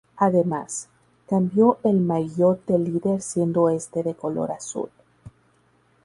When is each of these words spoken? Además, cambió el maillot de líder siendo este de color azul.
Además, 0.17 0.89
cambió 1.29 1.77
el 1.83 1.99
maillot 2.01 2.65
de 2.65 2.79
líder 2.79 3.21
siendo 3.21 3.69
este 3.69 4.01
de 4.01 4.15
color 4.15 4.51
azul. 4.51 4.89